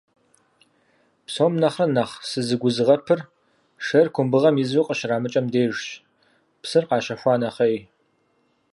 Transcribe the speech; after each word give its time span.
Псом 1.25 1.53
нэхърэ 1.61 1.85
нэхъ 1.95 2.15
сызэгузыгъэпыр 2.29 3.19
шейр 3.85 4.07
кумбыгъэм 4.15 4.55
изу 4.63 4.85
къыщарамыкӏэм 4.87 5.45
дежщ, 5.53 5.81
псыр 6.61 6.83
къащэхуа 6.89 7.35
нэхъей. 7.41 7.77